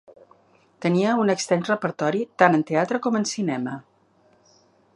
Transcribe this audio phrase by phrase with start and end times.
[0.85, 3.75] Tenia un extens repertori tant en teatre com en cinema.